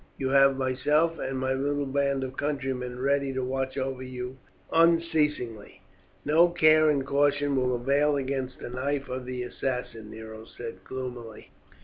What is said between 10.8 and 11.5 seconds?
gloomily.